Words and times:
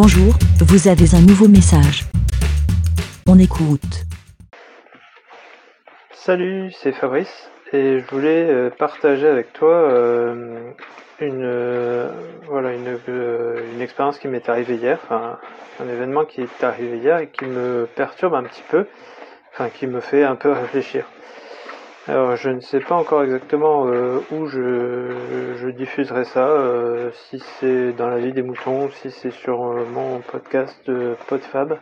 Bonjour, 0.00 0.32
vous 0.60 0.86
avez 0.86 1.16
un 1.16 1.20
nouveau 1.20 1.48
message. 1.48 2.04
On 3.26 3.36
écoute. 3.36 4.06
Salut, 6.12 6.70
c'est 6.70 6.92
Fabrice 6.92 7.50
et 7.72 7.98
je 7.98 8.04
voulais 8.06 8.46
euh, 8.48 8.70
partager 8.70 9.26
avec 9.26 9.52
toi 9.52 9.74
euh, 9.74 10.70
une 11.18 11.42
euh, 11.42 12.12
une, 12.48 13.80
expérience 13.80 14.20
qui 14.20 14.28
m'est 14.28 14.48
arrivée 14.48 14.76
hier, 14.76 15.00
un 15.10 15.88
événement 15.88 16.24
qui 16.24 16.42
est 16.42 16.62
arrivé 16.62 16.98
hier 16.98 17.18
et 17.18 17.26
qui 17.30 17.46
me 17.46 17.88
perturbe 17.96 18.34
un 18.34 18.44
petit 18.44 18.62
peu, 18.70 18.86
enfin 19.52 19.68
qui 19.68 19.88
me 19.88 19.98
fait 19.98 20.22
un 20.22 20.36
peu 20.36 20.52
réfléchir. 20.52 21.06
Alors 22.08 22.36
je 22.36 22.48
ne 22.48 22.60
sais 22.60 22.80
pas 22.80 22.94
encore 22.94 23.22
exactement 23.22 23.82
où 23.82 24.46
je, 24.46 25.70
diffuserai 25.70 26.24
ça, 26.24 26.50
si 27.12 27.38
c'est 27.38 27.92
dans 27.92 28.08
la 28.08 28.18
vie 28.18 28.32
des 28.32 28.42
moutons, 28.42 28.90
si 28.90 29.10
c'est 29.10 29.30
sur 29.30 29.58
mon 29.92 30.20
podcast 30.20 30.90
Podfab. 31.28 31.78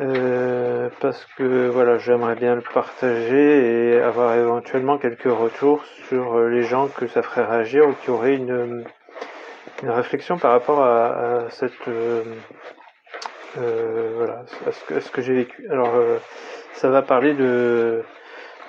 Euh, 0.00 0.88
parce 1.00 1.26
que 1.36 1.68
voilà, 1.68 1.98
j'aimerais 1.98 2.36
bien 2.36 2.54
le 2.54 2.60
partager 2.60 3.90
et 3.90 4.00
avoir 4.00 4.34
éventuellement 4.34 4.98
quelques 4.98 5.24
retours 5.24 5.84
sur 6.08 6.36
euh, 6.36 6.48
les 6.48 6.62
gens 6.62 6.86
que 6.86 7.08
ça 7.08 7.22
ferait 7.22 7.44
réagir 7.44 7.88
ou 7.88 7.92
qui 7.94 8.10
auraient 8.10 8.36
une, 8.36 8.84
réflexion 9.82 10.38
par 10.38 10.52
rapport 10.52 10.84
à, 10.84 11.46
cette 11.50 11.72
euh, 11.88 12.22
voilà, 14.16 14.44
à 14.66 15.00
ce 15.00 15.10
que 15.10 15.22
j'ai 15.22 15.34
vécu. 15.34 15.66
Alors, 15.70 15.92
ça 16.74 16.90
va 16.90 17.02
parler 17.02 17.34
de 17.34 18.02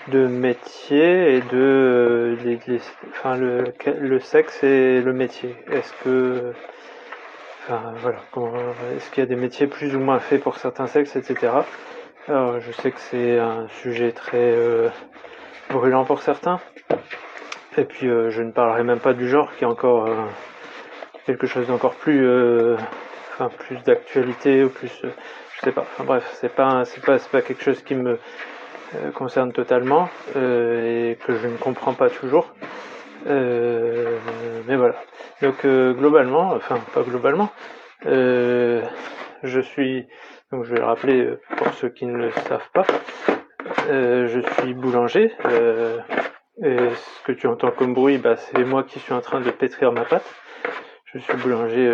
de 0.07 0.27
métier 0.27 1.35
et 1.35 1.41
de 1.41 2.37
enfin 3.11 3.35
le, 3.37 3.63
le 3.99 4.19
sexe 4.19 4.63
et 4.63 5.01
le 5.01 5.13
métier. 5.13 5.55
Est-ce 5.71 5.93
que 6.03 6.53
Enfin, 7.63 7.93
voilà, 7.97 8.17
est-ce 8.95 9.11
qu'il 9.11 9.21
y 9.21 9.23
a 9.23 9.27
des 9.27 9.35
métiers 9.35 9.67
plus 9.67 9.95
ou 9.95 9.99
moins 9.99 10.17
faits 10.17 10.41
pour 10.41 10.58
certains 10.58 10.88
sexes, 10.88 11.16
etc. 11.16 11.53
Alors, 12.27 12.59
je 12.59 12.71
sais 12.71 12.91
que 12.91 12.99
c'est 12.99 13.38
un 13.38 13.67
sujet 13.81 14.11
très 14.13 14.38
euh, 14.38 14.89
brûlant 15.69 16.03
pour 16.03 16.23
certains. 16.23 16.59
Et 17.77 17.83
puis, 17.83 18.08
euh, 18.08 18.31
je 18.31 18.41
ne 18.41 18.52
parlerai 18.52 18.83
même 18.83 18.99
pas 18.99 19.13
du 19.13 19.30
genre, 19.30 19.55
qui 19.55 19.63
est 19.63 19.67
encore 19.67 20.08
euh, 20.08 20.15
quelque 21.27 21.45
chose 21.45 21.67
d'encore 21.67 21.93
plus, 21.93 22.27
enfin, 23.33 23.49
plus 23.59 23.77
d'actualité 23.83 24.63
ou 24.63 24.69
plus, 24.69 24.91
je 25.03 25.61
sais 25.61 25.71
pas. 25.71 25.81
Enfin 25.81 26.03
bref, 26.03 26.27
c'est 26.41 26.53
pas, 26.53 26.83
c'est 26.86 27.03
pas, 27.05 27.19
c'est 27.19 27.30
pas 27.30 27.43
quelque 27.43 27.63
chose 27.63 27.83
qui 27.83 27.93
me 27.93 28.17
concerne 29.14 29.52
totalement 29.53 30.09
et 30.36 31.17
que 31.25 31.36
je 31.36 31.47
ne 31.47 31.58
comprends 31.58 31.94
pas 31.94 32.09
toujours. 32.09 32.53
Euh, 33.28 34.17
mais 34.67 34.75
voilà. 34.75 34.95
Donc 35.42 35.66
euh, 35.66 35.94
globalement, 35.94 36.53
enfin 36.53 36.80
pas 36.94 37.03
globalement, 37.03 37.50
euh, 38.06 38.81
je 39.44 39.59
suis, 39.59 40.08
donc 40.52 40.66
je 40.66 40.72
vais 40.72 40.80
le 40.80 40.86
rappeler 40.86 41.30
pour 41.58 41.73
ceux 41.73 41.89
qui 41.89 42.06
ne 42.06 42.17
le 42.17 42.31
savent 42.31 42.70
pas, 42.73 42.86
je 43.88 44.42
suis 44.59 44.73
boulanger. 44.73 45.31
et 46.64 46.78
ce 46.89 47.23
que 47.26 47.31
tu 47.31 47.48
entends 47.48 47.72
comme 47.72 47.94
bruit, 47.94 48.17
bah, 48.17 48.36
c'est 48.38 48.64
moi 48.64 48.83
qui 48.83 49.00
suis 49.00 49.14
en 49.14 49.22
train 49.22 49.42
de 49.42 49.52
pétrir 49.52 49.92
ma 49.92 50.05
pâte. 50.05 50.26
Je 51.05 51.20
suis 51.20 51.33
boulanger 51.38 51.94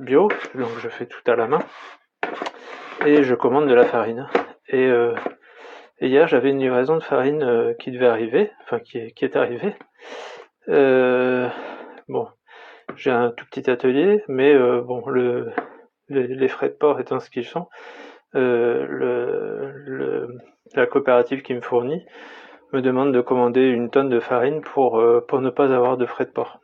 bio, 0.00 0.28
donc 0.54 0.70
je 0.80 0.88
fais 0.88 1.06
tout 1.06 1.30
à 1.30 1.36
la 1.36 1.46
main. 1.46 1.60
Et 3.04 3.22
je 3.22 3.34
commande 3.34 3.68
de 3.68 3.74
la 3.74 3.84
farine. 3.84 4.28
Et, 4.68 4.90
et 6.00 6.08
hier, 6.08 6.28
j'avais 6.28 6.50
une 6.50 6.60
livraison 6.60 6.96
de 6.96 7.02
farine 7.02 7.74
qui 7.78 7.90
devait 7.90 8.06
arriver, 8.06 8.50
enfin 8.62 8.80
qui 8.80 8.98
est 8.98 9.36
arrivée. 9.36 9.74
Euh, 10.68 11.48
bon, 12.08 12.28
j'ai 12.96 13.10
un 13.10 13.30
tout 13.30 13.46
petit 13.46 13.70
atelier, 13.70 14.22
mais 14.28 14.52
euh, 14.54 14.82
bon, 14.82 15.06
le, 15.08 15.50
les, 16.08 16.48
frais 16.48 16.68
de 16.68 16.74
port 16.74 17.00
étant 17.00 17.20
ce 17.20 17.30
qu'ils 17.30 17.46
sont, 17.46 17.68
euh, 18.34 20.26
la 20.74 20.86
coopérative 20.86 21.42
qui 21.42 21.54
me 21.54 21.62
fournit 21.62 22.04
me 22.72 22.82
demande 22.82 23.14
de 23.14 23.20
commander 23.22 23.62
une 23.62 23.88
tonne 23.88 24.10
de 24.10 24.20
farine 24.20 24.60
pour, 24.60 25.02
pour 25.26 25.40
ne 25.40 25.48
pas 25.48 25.72
avoir 25.74 25.96
de 25.96 26.04
frais 26.04 26.26
de 26.26 26.30
port. 26.30 26.60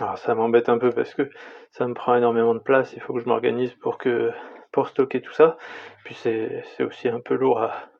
Alors 0.00 0.18
ça 0.18 0.34
m'embête 0.34 0.68
un 0.68 0.78
peu 0.78 0.90
parce 0.90 1.14
que 1.14 1.30
ça 1.70 1.86
me 1.86 1.94
prend 1.94 2.16
énormément 2.16 2.54
de 2.54 2.60
place, 2.60 2.94
il 2.94 3.00
faut 3.00 3.14
que 3.14 3.20
je 3.20 3.26
m'organise 3.26 3.72
pour 3.74 3.98
que 3.98 4.32
pour 4.72 4.88
stocker 4.88 5.20
tout 5.20 5.32
ça. 5.32 5.56
Puis 6.04 6.14
c'est 6.14 6.64
aussi 6.80 7.08
un 7.08 7.20
peu 7.20 7.34
lourd 7.34 7.62
à, 7.62 7.90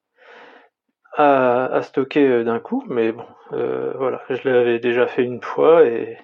à, 1.16 1.82
stocker 1.82 2.26
euh, 2.26 2.44
d'un 2.44 2.60
coup, 2.60 2.84
mais 2.88 3.12
bon, 3.12 3.24
euh, 3.52 3.92
voilà, 3.96 4.22
je 4.28 4.48
l'avais 4.48 4.78
déjà 4.78 5.06
fait 5.06 5.22
une 5.22 5.42
fois 5.42 5.84
et, 5.84 6.18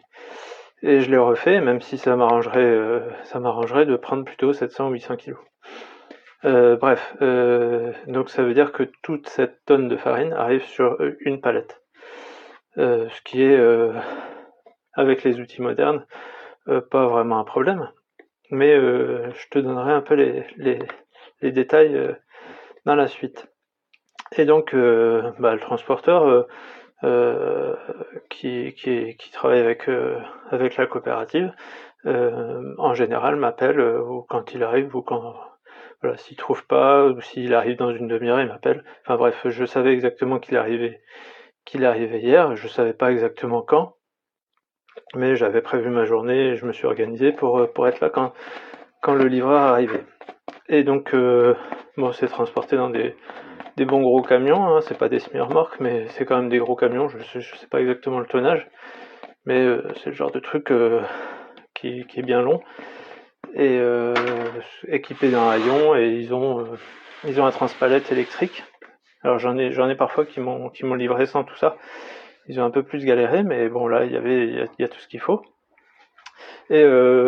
je 0.83 1.11
l'ai 1.11 1.19
refait, 1.19 1.61
même 1.61 1.81
si 1.81 1.99
ça 1.99 2.15
m'arrangerait, 2.17 2.61
euh, 2.61 3.01
ça 3.25 3.41
m'arrangerait 3.41 3.87
de 3.87 3.97
prendre 3.97 4.25
plutôt 4.25 4.53
700 4.53 4.89
ou 4.89 4.93
800 4.93 5.17
kilos. 5.17 5.39
bref, 6.45 7.17
donc 8.07 8.31
ça 8.31 8.45
veut 8.45 8.55
dire 8.55 8.73
que 8.73 8.85
toute 9.03 9.29
cette 9.29 9.65
tonne 9.65 9.89
de 9.89 9.97
farine 9.97 10.33
arrive 10.33 10.65
sur 10.65 10.97
une 11.21 11.41
palette, 11.41 11.83
ce 12.77 13.23
qui 13.23 13.43
est, 13.43 13.59
avec 14.93 15.25
les 15.25 15.41
outils 15.41 15.63
modernes, 15.63 16.07
pas 16.67 17.07
vraiment 17.09 17.41
un 17.41 17.45
problème. 17.45 17.91
Mais 18.51 18.77
je 18.77 19.49
te 19.51 19.59
donnerai 19.59 19.93
un 19.93 20.03
peu 20.03 20.15
les, 20.15 20.45
les, 20.57 20.79
les 21.41 21.51
détails 21.51 22.17
dans 22.85 22.95
la 22.95 23.09
suite. 23.09 23.49
Et 24.33 24.45
donc, 24.45 24.75
euh, 24.75 25.31
bah, 25.39 25.55
le 25.55 25.61
transporteur 25.61 26.27
euh, 26.27 26.43
euh, 27.05 27.75
qui, 28.29 28.75
travaille 29.33 29.61
avec, 29.61 29.89
avec 30.51 30.77
la 30.77 30.87
coopérative, 30.87 31.53
en 32.05 32.95
général, 32.95 33.37
m'appelle 33.37 34.01
quand 34.29 34.55
il 34.55 34.63
arrive 34.63 34.95
ou 34.95 35.03
quand 35.03 35.35
s'il 36.17 36.37
trouve 36.37 36.65
pas 36.67 37.07
ou 37.07 37.21
s'il 37.21 37.53
arrive 37.53 37.77
dans 37.79 37.91
une 37.91 38.07
demi-heure, 38.07 38.41
il 38.41 38.47
m'appelle. 38.47 38.85
Enfin 39.03 39.17
bref, 39.17 39.41
je 39.45 39.65
savais 39.65 39.93
exactement 39.93 40.39
qu'il 40.39 40.57
arrivait 40.57 41.01
qu'il 41.65 41.83
hier, 41.83 42.55
je 42.55 42.69
savais 42.69 42.93
pas 42.93 43.11
exactement 43.11 43.61
quand, 43.61 43.97
mais 45.17 45.35
j'avais 45.35 45.63
prévu 45.63 45.91
ma 45.91 46.05
journée 46.05 46.51
et 46.51 46.57
je 46.57 46.65
me 46.65 46.73
suis 46.73 46.87
organisé 46.87 47.33
pour, 47.33 47.69
pour 47.73 47.89
être 47.89 47.99
là 47.99 48.09
quand, 48.09 48.33
quand 49.03 49.15
le 49.15 49.27
livreur 49.27 49.63
arrivait. 49.63 50.05
Et 50.69 50.85
donc, 50.85 51.13
bon, 51.97 52.13
c'est 52.13 52.29
transporté 52.29 52.77
dans 52.77 52.91
des, 52.91 53.17
des 53.77 53.85
bons 53.85 54.01
gros 54.01 54.23
camions, 54.23 54.67
hein, 54.67 54.81
c'est 54.81 54.97
pas 54.97 55.09
des 55.09 55.19
semi-remorques, 55.19 55.81
mais 55.81 56.07
c'est 56.11 56.25
quand 56.25 56.37
même 56.37 56.49
des 56.49 56.59
gros 56.59 56.77
camions, 56.77 57.09
je 57.09 57.19
sais, 57.19 57.41
sais 57.41 57.67
pas 57.67 57.81
exactement 57.81 58.21
le 58.21 58.27
tonnage, 58.27 58.67
mais 59.45 59.59
euh, 59.59 59.87
c'est 59.97 60.11
le 60.11 60.17
genre 60.17 60.31
de 60.31 60.41
truc 60.41 60.71
euh, 60.71 61.03
qui, 61.75 62.07
est 62.15 62.23
bien 62.23 62.41
long, 62.41 62.63
et 63.55 63.79
euh, 63.79 64.15
équipé 64.89 65.29
d'un 65.29 65.49
rayon, 65.51 65.95
et 65.95 66.09
ils 66.09 66.33
ont, 66.33 66.67
un 67.25 67.51
transpalette 67.51 68.11
électrique. 68.11 68.65
Alors 69.23 69.39
j'en 69.39 69.59
ai, 69.59 69.73
j'en 69.73 69.89
ai 69.89 69.95
parfois 69.95 70.25
qui 70.25 70.41
m'ont, 70.41 70.71
livré 70.95 71.27
sans 71.27 71.45
tout 71.45 71.57
ça. 71.57 71.77
Ils 72.49 72.61
ont 72.61 72.65
un 72.65 72.71
peu 72.71 72.83
plus 72.83 73.05
galéré, 73.05 73.43
mais 73.43 73.69
bon 73.69 73.89
là 73.89 74.05
il 74.05 74.13
y 74.13 74.17
avait, 74.17 74.47
il 74.47 74.69
y 74.79 74.85
a, 74.85 74.89
tout 74.89 75.01
ce 75.01 75.09
qu'il 75.09 75.21
faut. 75.21 75.43
Et 76.71 76.83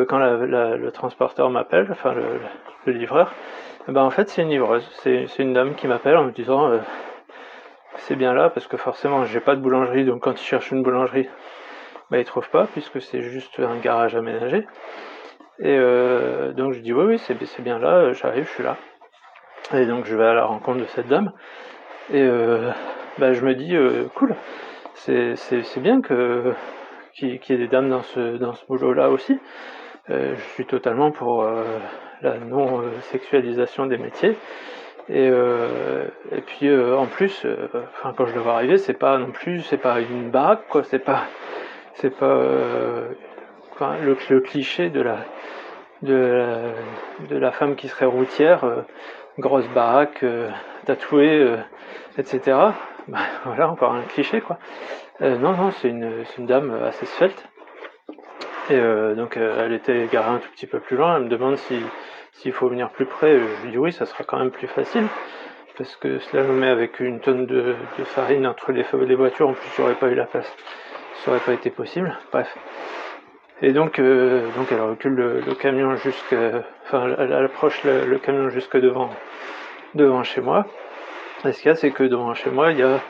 quand 0.09 0.19
le 0.19 0.91
transporteur 0.91 1.51
m'appelle, 1.51 1.89
enfin 1.91 2.15
le 2.87 2.93
livreur, 2.93 3.35
ben 3.93 4.03
en 4.03 4.11
fait 4.11 4.29
c'est 4.29 4.43
une 4.43 4.51
livreuse, 4.51 4.87
c'est 5.03 5.39
une 5.39 5.55
dame 5.55 5.75
qui 5.75 5.87
m'appelle 5.87 6.19
en 6.19 6.25
me 6.25 6.31
disant 6.31 6.71
euh, 6.71 6.79
c'est 7.97 8.17
bien 8.17 8.35
là 8.35 8.51
parce 8.51 8.67
que 8.67 8.77
forcément 8.77 9.25
j'ai 9.25 9.41
pas 9.41 9.57
de 9.57 9.63
boulangerie 9.63 10.05
donc 10.05 10.23
quand 10.23 10.39
il 10.39 10.45
cherche 10.45 10.71
une 10.73 10.83
boulangerie 10.83 11.27
ben 12.11 12.19
il 12.19 12.25
trouve 12.27 12.51
pas 12.51 12.67
puisque 12.67 13.01
c'est 13.01 13.23
juste 13.23 13.59
un 13.61 13.79
garage 13.79 14.15
aménagé. 14.15 14.67
Et 15.61 15.77
euh, 15.79 16.53
donc 16.53 16.75
je 16.75 16.81
dis 16.81 16.93
oui 16.93 17.05
oui 17.07 17.19
c'est 17.19 17.63
bien 17.63 17.79
là 17.79 18.13
j'arrive 18.13 18.45
je 18.45 18.51
suis 18.51 18.63
là. 18.63 18.77
Et 19.73 19.87
donc 19.87 20.05
je 20.05 20.15
vais 20.15 20.27
à 20.27 20.35
la 20.35 20.45
rencontre 20.45 20.81
de 20.81 20.87
cette 20.87 21.09
dame. 21.09 21.33
Et 22.13 22.23
euh, 22.23 22.71
ben, 23.19 23.33
je 23.33 23.43
me 23.43 23.55
dis 23.55 23.75
cool. 24.15 24.35
C'est 24.95 25.81
bien 25.81 26.03
que 26.03 26.53
qu'il 27.15 27.31
y 27.31 27.53
ait 27.53 27.57
des 27.57 27.69
dames 27.69 27.89
dans 27.89 28.03
ce 28.03 28.37
dans 28.37 28.53
ce 28.53 28.67
boulot 28.67 28.93
là 28.93 29.09
aussi 29.09 29.39
je 30.09 30.41
suis 30.55 30.67
totalement 30.67 31.11
pour 31.11 31.47
la 32.23 32.39
non-sexualisation 32.39 33.87
des 33.87 33.99
métiers. 33.99 34.37
Et, 35.11 35.29
euh, 35.31 36.07
et 36.33 36.43
puis 36.43 36.69
euh, 36.69 36.97
en 36.97 37.07
plus, 37.07 37.43
euh, 37.47 37.69
quand 38.17 38.27
je 38.27 38.35
le 38.35 38.41
vois 38.41 38.55
arriver, 38.55 38.77
c'est 38.77 38.93
pas 38.93 39.17
non 39.17 39.31
plus, 39.31 39.63
c'est 39.63 39.79
pas 39.79 40.01
une 40.01 40.31
baraque 40.31 40.67
quoi, 40.69 40.85
c'est 40.85 40.99
pas, 40.99 41.23
c'est 41.95 42.15
pas 42.15 42.35
le, 44.03 44.41
cliché 44.41 44.91
de 44.91 45.01
la, 45.01 45.19
de 46.03 46.15
la, 46.15 47.27
de 47.27 47.39
la 47.39 47.53
femme 47.53 47.75
qui 47.75 47.89
serait 47.89 48.05
routière, 48.05 48.67
grosse 49.39 49.69
baraque, 49.69 50.25
tatouée, 50.85 51.57
etc. 52.19 52.41
Bah, 53.09 53.19
voilà 53.47 53.71
encore 53.71 53.95
un 53.95 54.03
cliché 54.03 54.43
quoi. 54.43 54.59
non 55.21 55.53
non, 55.53 55.71
c'est 55.71 55.89
une, 55.89 56.25
une 56.37 56.45
dame 56.45 56.71
assez 56.87 57.07
svelte. 57.07 57.49
Et 58.71 59.15
donc 59.15 59.37
elle 59.37 59.73
était 59.73 60.07
garée 60.13 60.31
un 60.31 60.39
tout 60.39 60.51
petit 60.51 60.67
peu 60.67 60.79
plus 60.79 60.97
loin. 60.97 61.17
Elle 61.17 61.25
me 61.25 61.29
demande 61.29 61.57
si 61.57 61.81
s'il 62.39 62.53
faut 62.53 62.69
venir 62.69 62.91
plus 62.91 63.07
près, 63.07 63.39
je 63.39 63.65
lui 63.65 63.73
dis 63.73 63.79
oui, 63.79 63.93
ça 63.93 64.07
sera 64.07 64.23
quand 64.25 64.39
même 64.39 64.51
plus 64.51 64.69
facile. 64.69 65.07
Parce 65.77 65.97
que 65.97 66.19
cela 66.19 66.45
me 66.45 66.53
met 66.53 66.69
avec 66.69 67.01
une 67.01 67.21
tonne 67.21 67.47
de, 67.47 67.75
farine 68.05 68.47
entre 68.47 68.73
les, 68.73 68.85
les 69.07 69.15
voitures, 69.15 69.49
en 69.49 69.53
plus 69.55 69.69
j'aurais 69.77 69.95
pas 69.95 70.09
eu 70.09 70.15
la 70.15 70.27
place. 70.27 70.53
Ça 71.25 71.31
aurait 71.31 71.41
pas 71.41 71.53
été 71.53 71.71
possible. 71.71 72.17
Bref. 72.33 72.57
Et 73.61 73.73
donc, 73.73 73.99
euh, 73.99 74.47
donc 74.57 74.71
elle 74.71 74.81
recule 74.81 75.15
le, 75.15 75.55
camion 75.55 75.97
jusque, 75.97 76.35
enfin, 76.85 77.09
elle, 77.19 77.33
approche 77.33 77.83
le, 77.85 78.19
camion 78.19 78.51
jusque 78.51 78.77
devant, 78.77 79.11
devant 79.95 80.23
chez 80.23 80.41
moi. 80.41 80.67
Et 81.45 81.53
ce 81.53 81.61
qu'il 81.61 81.69
y 81.69 81.73
a, 81.73 81.75
c'est 81.75 81.91
que 81.91 82.05
devant 82.05 82.35
chez 82.35 82.51
moi, 82.51 82.71
il 82.71 82.79
y 82.79 82.83
a, 82.85 83.01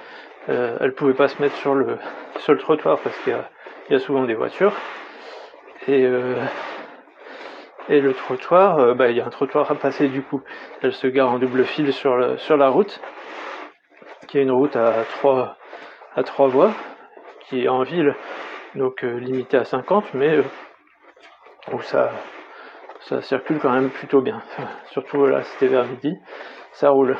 euh, 0.48 0.76
elle 0.80 0.94
pouvait 0.94 1.12
pas 1.12 1.28
se 1.28 1.40
mettre 1.42 1.56
sur 1.56 1.74
le, 1.74 1.98
sur 2.38 2.54
le 2.54 2.58
trottoir 2.58 2.98
parce 2.98 3.16
qu'il 3.18 3.34
y 3.34 3.36
a, 3.36 3.50
il 3.88 3.92
y 3.92 3.96
a 3.96 3.98
souvent 3.98 4.24
des 4.24 4.34
voitures. 4.34 4.72
Et, 5.88 6.04
euh, 6.04 6.36
et 7.88 8.02
le 8.02 8.12
trottoir, 8.12 8.78
euh, 8.78 8.92
bah, 8.92 9.08
il 9.08 9.16
y 9.16 9.22
a 9.22 9.26
un 9.26 9.30
trottoir 9.30 9.70
à 9.70 9.74
passer 9.74 10.08
du 10.08 10.20
coup. 10.20 10.42
Elle 10.82 10.92
se 10.92 11.06
gare 11.06 11.32
en 11.32 11.38
double 11.38 11.64
fil 11.64 11.94
sur, 11.94 12.14
la 12.14 12.68
route, 12.68 13.00
qui 14.26 14.38
est 14.38 14.42
une 14.42 14.50
route 14.50 14.76
à 14.76 14.92
trois, 15.16 15.56
à 16.14 16.22
voies, 16.22 16.72
qui 17.40 17.64
est 17.64 17.68
en 17.68 17.82
ville 17.84 18.14
donc 18.74 19.02
euh, 19.02 19.18
limité 19.18 19.56
à 19.56 19.64
50, 19.64 20.12
mais 20.12 20.40
où 21.72 21.80
ça, 21.80 22.10
circule 23.22 23.58
quand 23.58 23.72
même 23.72 23.88
plutôt 23.88 24.20
bien. 24.20 24.42
surtout 24.90 25.24
là, 25.24 25.42
c'était 25.42 25.68
vers 25.68 25.86
midi, 25.86 26.14
ça 26.72 26.90
roule. 26.90 27.16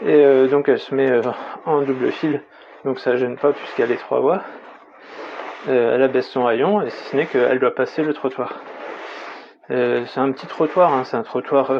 Et 0.00 0.48
donc 0.48 0.68
elle 0.68 0.80
se 0.80 0.94
met 0.94 1.20
en 1.66 1.82
double 1.82 2.10
fil, 2.10 2.42
donc 2.84 2.98
ça 2.98 3.16
gêne 3.16 3.36
pas 3.36 3.52
puisqu'elle 3.52 3.92
est 3.92 3.98
trois 3.98 4.20
voies. 4.20 4.42
Elle 5.68 6.02
abaisse 6.02 6.28
son 6.28 6.44
rayon 6.44 6.82
et 6.82 6.90
si 6.90 7.04
ce 7.04 7.16
n'est 7.16 7.26
qu'elle 7.26 7.58
doit 7.58 7.74
passer 7.74 8.02
le 8.02 8.12
trottoir. 8.12 8.60
c'est 9.68 10.18
un 10.18 10.32
petit 10.32 10.46
trottoir, 10.46 10.92
hein, 10.92 11.04
c'est 11.04 11.16
un 11.16 11.22
trottoir 11.22 11.72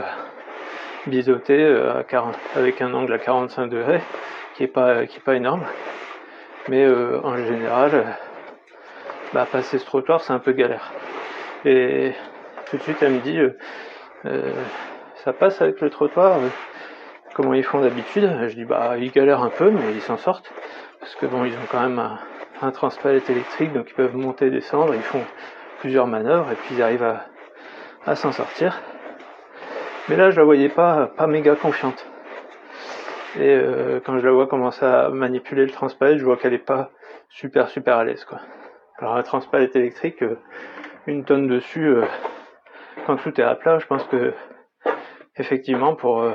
biseauté 1.07 1.65
à 1.65 2.05
40, 2.05 2.37
avec 2.57 2.81
un 2.81 2.95
angle 2.95 3.13
à 3.13 3.19
45 3.19 3.69
degrés 3.69 4.01
qui 4.55 4.65
est 4.65 4.69
pas, 4.69 5.07
qui 5.07 5.19
est 5.19 5.23
pas 5.23 5.35
énorme. 5.35 5.65
Mais 6.69 6.85
euh, 6.85 7.21
en 7.25 7.37
général, 7.37 8.17
bah, 9.33 9.47
passer 9.51 9.79
ce 9.79 9.85
trottoir, 9.85 10.21
c'est 10.21 10.33
un 10.33 10.39
peu 10.39 10.53
galère. 10.53 10.93
Et 11.65 12.13
tout 12.71 12.77
de 12.77 12.83
suite, 12.83 12.99
elle 13.03 13.13
me 13.13 13.21
dit, 13.21 13.39
euh, 13.39 13.57
euh, 14.27 14.53
ça 15.25 15.33
passe 15.33 15.61
avec 15.61 15.81
le 15.81 15.91
trottoir 15.91 16.39
Comment 17.35 17.55
ils 17.55 17.65
font 17.65 17.81
d'habitude? 17.81 18.31
Je 18.49 18.55
dis, 18.55 18.65
bah, 18.65 18.97
ils 18.99 19.11
galèrent 19.11 19.43
un 19.43 19.49
peu, 19.49 19.71
mais 19.71 19.93
ils 19.95 20.03
s'en 20.03 20.19
sortent. 20.19 20.53
Parce 21.01 21.15
que 21.15 21.27
bon, 21.27 21.45
ils 21.45 21.55
ont 21.55 21.67
quand 21.71 21.81
même 21.81 21.99
un, 21.99 22.19
un 22.65 22.71
transpalette 22.71 23.29
électrique, 23.31 23.73
donc 23.73 23.91
ils 23.91 23.95
peuvent 23.95 24.17
monter 24.17 24.51
descendre, 24.51 24.95
ils 24.95 25.03
font 25.03 25.25
plusieurs 25.81 26.07
manœuvres, 26.07 26.51
et 26.53 26.55
puis 26.55 26.77
ils 26.77 26.83
arrivent 26.83 27.03
à, 27.03 27.27
à 28.07 28.15
s'en 28.15 28.33
sortir. 28.33 28.81
Mais 30.09 30.17
là, 30.17 30.31
je 30.31 30.39
la 30.39 30.45
voyais 30.45 30.69
pas, 30.69 31.07
pas 31.17 31.27
méga 31.27 31.55
confiante. 31.55 32.07
Et 33.37 33.49
euh, 33.49 34.01
quand 34.05 34.19
je 34.19 34.27
la 34.27 34.33
vois 34.33 34.47
commencer 34.47 34.85
à 34.85 35.09
manipuler 35.09 35.65
le 35.65 35.71
transpalette, 35.71 36.19
je 36.19 36.25
vois 36.25 36.37
qu'elle 36.37 36.53
est 36.53 36.59
pas 36.59 36.91
super 37.31 37.69
super 37.69 37.97
à 37.97 38.05
l'aise 38.05 38.25
quoi. 38.27 38.41
Alors 38.99 39.17
un 39.17 39.23
transpalette 39.23 39.75
électrique, 39.75 40.23
euh, 40.23 40.39
une 41.07 41.25
tonne 41.25 41.49
dessus, 41.49 41.87
euh, 41.87 42.05
quand 43.07 43.17
tout 43.17 43.41
est 43.41 43.45
à 43.45 43.55
plat, 43.55 43.79
je 43.79 43.87
pense 43.87 44.05
que 44.05 44.35
effectivement 45.39 45.95
pour 45.95 46.27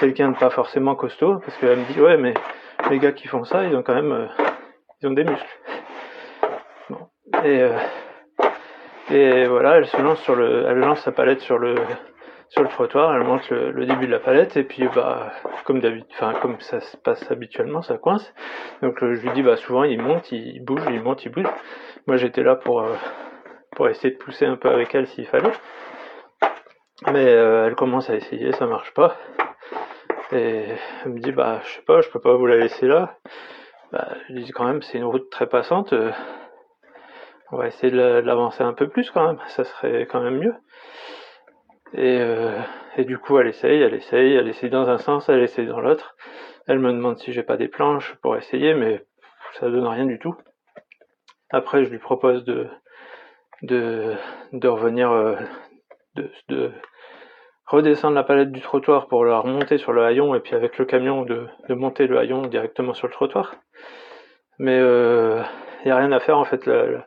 quelqu'un 0.00 0.32
de 0.32 0.36
pas 0.36 0.50
forcément 0.50 0.96
costaud, 0.96 1.38
parce 1.38 1.56
qu'elle 1.58 1.78
me 1.78 1.84
dit 1.84 2.00
ouais 2.00 2.16
mais 2.16 2.34
les 2.90 2.98
gars 2.98 3.12
qui 3.12 3.28
font 3.28 3.44
ça, 3.44 3.62
ils 3.62 3.76
ont 3.76 3.84
quand 3.84 3.94
même 3.94 4.28
ils 5.00 5.08
ont 5.08 5.12
des 5.12 5.24
muscles. 5.24 5.58
Bon. 6.88 7.08
Et 7.44 7.68
et 9.10 9.46
voilà, 9.46 9.78
elle 9.78 9.86
se 9.86 10.00
lance 10.00 10.20
sur 10.20 10.36
le, 10.36 10.66
elle 10.68 10.78
lance 10.78 11.00
sa 11.00 11.10
palette 11.10 11.40
sur 11.40 11.58
le 11.58 11.74
sur 12.50 12.62
le 12.62 12.68
trottoir, 12.68 13.14
elle 13.14 13.24
monte 13.24 13.48
le, 13.50 13.86
début 13.86 14.06
de 14.06 14.12
la 14.12 14.18
palette 14.18 14.56
et 14.56 14.64
puis 14.64 14.88
bah 14.94 15.32
comme 15.64 15.80
d'habitude, 15.80 16.10
enfin 16.12 16.34
comme 16.40 16.60
ça 16.60 16.80
se 16.80 16.96
passe 16.96 17.30
habituellement, 17.30 17.80
ça 17.80 17.96
coince. 17.96 18.32
Donc 18.82 19.02
euh, 19.02 19.14
je 19.14 19.22
lui 19.22 19.30
dis 19.30 19.42
bah 19.42 19.56
souvent 19.56 19.84
il 19.84 20.00
monte, 20.00 20.30
il 20.32 20.62
bouge, 20.64 20.82
il 20.90 21.00
monte, 21.02 21.24
il 21.24 21.30
bouge. 21.30 21.46
Moi 22.06 22.16
j'étais 22.16 22.42
là 22.42 22.56
pour 22.56 22.82
euh, 22.82 22.94
pour 23.76 23.88
essayer 23.88 24.12
de 24.14 24.18
pousser 24.18 24.46
un 24.46 24.56
peu 24.56 24.68
avec 24.68 24.94
elle 24.94 25.06
s'il 25.06 25.26
fallait. 25.26 25.52
Mais 27.12 27.26
euh, 27.26 27.66
elle 27.66 27.76
commence 27.76 28.10
à 28.10 28.16
essayer, 28.16 28.52
ça 28.52 28.66
marche 28.66 28.92
pas. 28.94 29.16
Et 30.32 30.64
elle 31.04 31.12
me 31.12 31.20
dit 31.20 31.32
bah 31.32 31.60
je 31.64 31.70
sais 31.70 31.82
pas, 31.82 32.00
je 32.00 32.08
peux 32.10 32.20
pas 32.20 32.34
vous 32.34 32.46
la 32.46 32.56
laisser 32.56 32.86
là. 32.86 33.16
Bah, 33.92 34.08
je 34.28 34.34
dis 34.34 34.52
quand 34.52 34.64
même 34.64 34.82
c'est 34.82 34.98
une 34.98 35.04
route 35.04 35.30
très 35.30 35.48
passante. 35.48 35.94
on 37.52 37.56
va 37.56 37.66
essayer 37.66 37.90
de 37.90 37.98
l'avancer 37.98 38.62
un 38.62 38.72
peu 38.72 38.88
plus 38.88 39.10
quand 39.10 39.26
même, 39.26 39.38
ça 39.48 39.64
serait 39.64 40.06
quand 40.06 40.20
même 40.20 40.38
mieux. 40.38 40.54
Et, 41.94 42.18
euh, 42.20 42.56
et, 42.96 43.04
du 43.04 43.18
coup, 43.18 43.38
elle 43.38 43.48
essaye, 43.48 43.82
elle 43.82 43.94
essaye, 43.94 44.34
elle 44.34 44.48
essaye 44.48 44.70
dans 44.70 44.88
un 44.88 44.98
sens, 44.98 45.28
elle 45.28 45.42
essaye 45.42 45.66
dans 45.66 45.80
l'autre. 45.80 46.16
Elle 46.66 46.78
me 46.78 46.92
demande 46.92 47.18
si 47.18 47.32
j'ai 47.32 47.42
pas 47.42 47.56
des 47.56 47.68
planches 47.68 48.14
pour 48.22 48.36
essayer, 48.36 48.74
mais 48.74 49.04
ça 49.54 49.68
donne 49.68 49.86
rien 49.86 50.06
du 50.06 50.18
tout. 50.18 50.36
Après, 51.50 51.84
je 51.84 51.90
lui 51.90 51.98
propose 51.98 52.44
de, 52.44 52.68
de, 53.62 54.14
de 54.52 54.68
revenir, 54.68 55.10
euh, 55.10 55.34
de, 56.14 56.30
de, 56.48 56.72
redescendre 57.70 58.16
la 58.16 58.24
palette 58.24 58.50
du 58.50 58.60
trottoir 58.60 59.06
pour 59.06 59.24
la 59.24 59.38
remonter 59.38 59.78
sur 59.78 59.92
le 59.92 60.04
haillon, 60.04 60.34
et 60.34 60.40
puis 60.40 60.54
avec 60.54 60.76
le 60.78 60.84
camion 60.84 61.22
de, 61.22 61.46
monter 61.68 62.06
le 62.06 62.18
haillon 62.18 62.42
directement 62.42 62.94
sur 62.94 63.06
le 63.06 63.12
trottoir. 63.12 63.54
Mais 64.58 64.76
il 64.76 64.82
euh, 64.82 65.42
n'y 65.84 65.90
a 65.90 65.96
rien 65.96 66.12
à 66.12 66.20
faire 66.20 66.36
en 66.36 66.44
fait, 66.44 66.66
la, 66.66 67.06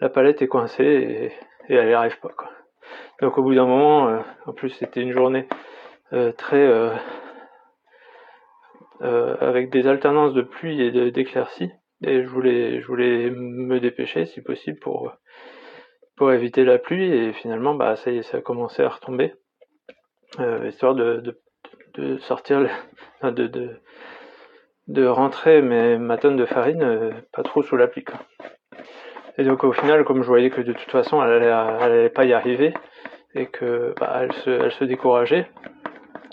la, 0.00 0.08
palette 0.10 0.42
est 0.42 0.46
coincée 0.46 0.84
et, 0.84 1.72
et 1.72 1.76
elle 1.76 1.88
n'y 1.88 1.94
arrive 1.94 2.20
pas. 2.20 2.28
Quoi. 2.28 2.50
Donc 3.22 3.38
au 3.38 3.42
bout 3.42 3.54
d'un 3.54 3.66
moment, 3.66 4.08
euh, 4.08 4.20
en 4.46 4.52
plus 4.52 4.70
c'était 4.70 5.00
une 5.00 5.12
journée 5.12 5.48
euh, 6.12 6.32
très 6.32 6.62
euh, 6.62 6.94
avec 9.00 9.70
des 9.70 9.86
alternances 9.86 10.34
de 10.34 10.42
pluie 10.42 10.82
et 10.82 11.10
d'éclaircies, 11.10 11.70
et 12.02 12.22
je 12.22 12.28
voulais, 12.28 12.80
je 12.80 12.86
voulais 12.86 13.30
me 13.30 13.80
dépêcher 13.80 14.26
si 14.26 14.42
possible 14.42 14.78
pour 14.78 15.12
pour 16.16 16.32
éviter 16.32 16.64
la 16.64 16.78
pluie 16.78 17.12
et 17.12 17.32
finalement 17.32 17.74
bah 17.74 17.96
ça 17.96 18.10
y 18.10 18.18
est 18.18 18.22
ça 18.22 18.38
a 18.38 18.40
commencé 18.40 18.82
à 18.82 18.88
retomber 18.88 19.34
histoire 20.66 20.94
de, 20.94 21.22
de, 21.94 22.18
sortir 22.18 22.68
de, 23.22 23.46
de, 23.46 23.80
de 24.88 25.06
rentrer 25.06 25.62
mes, 25.62 25.98
ma 25.98 26.18
tonne 26.18 26.36
de 26.36 26.46
farine 26.46 27.14
pas 27.32 27.42
trop 27.42 27.62
sous 27.62 27.76
la 27.76 27.86
pluie 27.88 28.04
et 29.38 29.44
donc 29.44 29.64
au 29.64 29.72
final 29.72 30.04
comme 30.04 30.22
je 30.22 30.28
voyais 30.28 30.50
que 30.50 30.60
de 30.60 30.72
toute 30.72 30.90
façon 30.90 31.22
elle 31.22 31.32
allait, 31.32 31.46
elle 31.46 31.92
allait 31.92 32.08
pas 32.08 32.24
y 32.24 32.32
arriver 32.32 32.74
et 33.34 33.46
que 33.46 33.94
bah, 33.98 34.18
elle, 34.20 34.32
se, 34.32 34.50
elle 34.50 34.72
se 34.72 34.84
décourageait. 34.84 35.48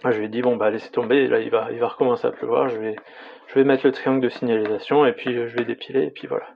Je 0.03 0.17
lui 0.17 0.25
ai 0.25 0.29
dit 0.29 0.41
bon 0.41 0.55
bah 0.55 0.69
laissez 0.71 0.91
tomber, 0.91 1.27
là 1.27 1.39
il 1.39 1.49
va, 1.49 1.67
il 1.71 1.79
va 1.79 1.87
recommencer 1.87 2.27
à 2.27 2.31
pleuvoir, 2.31 2.69
je 2.69 2.77
vais, 2.77 2.95
je 3.47 3.55
vais 3.55 3.63
mettre 3.63 3.85
le 3.85 3.91
triangle 3.91 4.21
de 4.21 4.29
signalisation 4.29 5.05
et 5.05 5.13
puis 5.13 5.33
je 5.33 5.55
vais 5.55 5.65
dépiler 5.65 6.05
et 6.05 6.11
puis 6.11 6.27
voilà. 6.27 6.47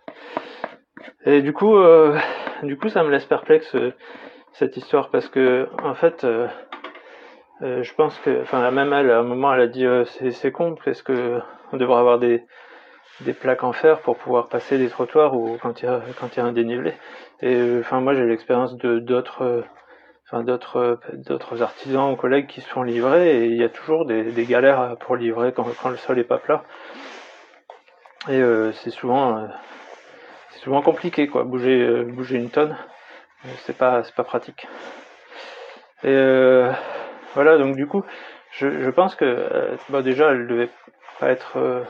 Et 1.25 1.41
du 1.41 1.53
coup, 1.53 1.75
euh, 1.77 2.17
du 2.63 2.77
coup 2.77 2.89
ça 2.89 3.03
me 3.03 3.11
laisse 3.11 3.25
perplexe 3.25 3.75
euh, 3.75 3.93
cette 4.53 4.77
histoire 4.77 5.09
parce 5.09 5.27
que 5.27 5.67
en 5.83 5.93
fait, 5.93 6.23
euh, 6.23 6.47
je 7.61 7.93
pense 7.93 8.17
que, 8.19 8.41
enfin 8.41 8.69
même 8.71 8.93
elle 8.93 9.11
à 9.11 9.19
un 9.19 9.23
moment 9.23 9.53
elle 9.53 9.61
a 9.61 9.67
dit 9.67 9.85
c'est 10.05 10.51
con, 10.51 10.75
est-ce 10.85 11.03
que 11.03 11.39
on 11.71 11.77
devrait 11.77 11.99
avoir 11.99 12.19
des 12.19 12.43
des 13.21 13.33
plaques 13.33 13.63
en 13.63 13.71
fer 13.71 13.99
pour 13.99 14.17
pouvoir 14.17 14.47
passer 14.47 14.77
des 14.77 14.89
trottoirs 14.89 15.35
ou 15.35 15.57
quand 15.61 15.81
il 15.81 15.85
y 15.85 15.87
a 15.87 16.01
quand 16.19 16.35
il 16.35 16.39
y 16.39 16.41
a 16.41 16.45
un 16.45 16.51
dénivelé. 16.51 16.93
Et 17.41 17.77
enfin 17.79 18.01
moi 18.01 18.13
j'ai 18.13 18.25
l'expérience 18.25 18.75
de 18.75 18.99
d'autres 18.99 19.63
enfin 20.27 20.43
d'autres 20.43 20.99
d'autres 21.13 21.61
artisans 21.61 22.11
ou 22.11 22.15
collègues 22.15 22.47
qui 22.47 22.61
se 22.61 22.67
font 22.67 22.83
livrer 22.83 23.37
et 23.37 23.45
il 23.45 23.55
y 23.55 23.63
a 23.63 23.69
toujours 23.69 24.05
des, 24.05 24.45
galères 24.45 24.97
pour 24.99 25.15
livrer 25.15 25.53
quand, 25.53 25.89
le 25.89 25.97
sol 25.97 26.19
est 26.19 26.23
pas 26.23 26.37
plat. 26.37 26.63
Et 28.27 28.41
euh, 28.41 28.71
c'est 28.73 28.89
souvent 28.89 29.37
euh, 29.37 29.47
c'est 30.49 30.59
souvent 30.59 30.81
compliqué 30.81 31.27
quoi. 31.27 31.43
Bouger 31.43 31.79
euh, 31.81 32.03
bouger 32.03 32.37
une 32.37 32.49
tonne 32.49 32.75
c'est 33.59 33.77
pas 33.77 34.03
c'est 34.03 34.15
pas 34.15 34.23
pratique. 34.23 34.67
Et 36.03 36.15
voilà 37.35 37.57
donc 37.57 37.75
du 37.75 37.85
coup 37.87 38.03
je, 38.51 38.89
pense 38.89 39.15
que 39.15 39.77
bah 39.89 40.01
déjà 40.01 40.31
elle 40.31 40.47
devait 40.47 40.69
pas 41.19 41.29
être 41.29 41.85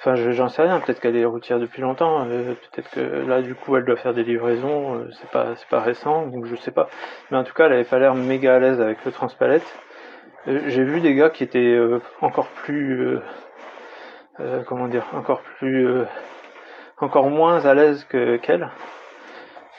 Enfin, 0.00 0.14
j'en 0.14 0.48
sais 0.48 0.62
rien. 0.62 0.78
Peut-être 0.80 1.00
qu'elle 1.00 1.16
est 1.16 1.24
routière 1.24 1.58
depuis 1.58 1.82
longtemps. 1.82 2.24
Euh, 2.28 2.54
peut-être 2.54 2.90
que 2.90 3.00
là, 3.00 3.42
du 3.42 3.54
coup, 3.54 3.76
elle 3.76 3.84
doit 3.84 3.96
faire 3.96 4.14
des 4.14 4.22
livraisons. 4.22 4.94
Euh, 4.94 5.10
c'est 5.12 5.30
pas, 5.30 5.56
c'est 5.56 5.68
pas 5.68 5.80
récent, 5.80 6.26
donc 6.26 6.46
je 6.46 6.54
sais 6.56 6.70
pas. 6.70 6.88
Mais 7.30 7.36
en 7.36 7.44
tout 7.44 7.52
cas, 7.52 7.66
elle 7.66 7.72
avait 7.72 7.84
pas 7.84 7.98
l'air 7.98 8.14
méga 8.14 8.56
à 8.56 8.58
l'aise 8.60 8.80
avec 8.80 9.04
le 9.04 9.10
transpalette. 9.10 9.66
Euh, 10.46 10.60
j'ai 10.68 10.84
vu 10.84 11.00
des 11.00 11.14
gars 11.14 11.30
qui 11.30 11.42
étaient 11.42 11.78
encore 12.20 12.48
plus, 12.48 13.18
comment 14.66 14.86
dire, 14.86 15.04
encore 15.14 15.42
plus, 15.58 15.88
encore 16.98 17.28
moins 17.28 17.64
à 17.66 17.74
l'aise 17.74 18.04
que 18.04 18.36
qu'elle. 18.36 18.70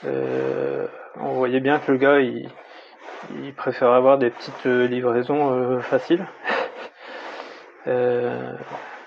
on 0.04 1.32
voyait 1.32 1.60
bien 1.60 1.78
que 1.78 1.92
le 1.92 1.98
gars, 1.98 2.20
il, 2.20 2.50
il 3.42 3.54
préfère 3.54 3.90
avoir 3.90 4.18
des 4.18 4.30
petites 4.30 4.64
livraisons 4.64 5.80
faciles. 5.80 6.26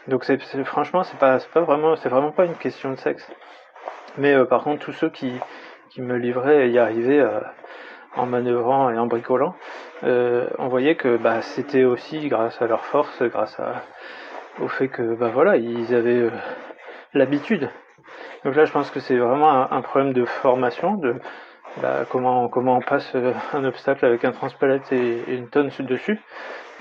Donc 0.08 0.25
c'est, 0.25 0.38
franchement 0.65 1.03
c'est 1.03 1.17
pas 1.17 1.38
pas 1.53 1.62
vraiment 1.62 1.96
c'est 1.96 2.10
vraiment 2.10 2.32
pas 2.32 2.46
une 2.46 2.55
question 2.55 2.91
de 2.91 2.98
sexe. 2.98 3.25
Mais 4.17 4.34
euh, 4.34 4.46
par 4.46 4.63
contre 4.63 4.84
tous 4.84 4.91
ceux 4.91 5.10
qui 5.10 5.32
qui 5.89 6.01
me 6.01 6.17
livraient 6.17 6.70
y 6.70 6.77
arrivaient 6.77 7.20
euh, 7.20 7.39
en 8.15 8.25
manœuvrant 8.25 8.89
et 8.89 8.98
en 8.98 9.08
bricolant, 9.08 9.55
euh, 10.03 10.48
on 10.60 10.67
voyait 10.67 10.96
que 10.96 11.17
bah 11.17 11.41
c'était 11.41 11.86
aussi 11.86 12.27
grâce 12.27 12.62
à 12.62 12.67
leur 12.67 12.84
force, 12.86 13.24
grâce 13.24 13.58
à 13.60 13.84
au 14.60 14.67
fait 14.67 14.89
que 14.89 15.15
bah 15.15 15.32
voilà 15.34 15.55
ils 15.55 15.96
avaient 15.96 16.29
l'habitude. 17.13 17.70
Donc 18.43 18.55
là, 18.55 18.65
je 18.65 18.72
pense 18.74 18.91
que 18.91 19.00
c'est 19.00 19.17
vraiment 19.17 19.72
un, 19.72 19.82
problème 19.82 20.12
de 20.12 20.25
formation, 20.25 20.96
de 20.96 21.15
bah, 21.82 22.06
comment, 22.10 22.50
comment 22.50 22.77
on 22.77 22.82
passe 22.82 23.15
euh, 23.15 23.34
un 23.53 23.63
obstacle 23.65 24.06
avec 24.06 24.24
un 24.25 24.32
transpalette 24.32 24.92
et, 24.92 25.24
une 25.27 25.50
tonne 25.50 25.70
dessus, 25.80 26.20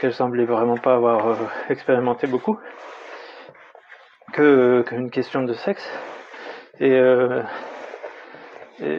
qu'elle 0.01 0.13
semblait 0.13 0.45
vraiment 0.45 0.77
pas 0.77 0.95
avoir 0.95 1.29
euh, 1.29 1.35
expérimenté 1.71 2.27
beaucoup, 2.27 2.59
que 4.33 4.83
qu'une 4.83 5.11
question 5.11 5.43
de 5.43 5.55
sexe. 5.55 5.89
Et, 6.79 6.93
euh, 6.93 7.43